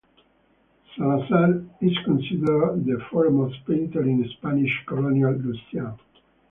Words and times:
Salazar 0.95 1.61
is 1.79 1.95
considered 2.05 2.83
the 2.87 2.99
foremost 3.11 3.63
painter 3.67 4.01
in 4.01 4.27
Spanish 4.39 4.81
Colonial 4.87 5.33
Louisiana. 5.33 5.95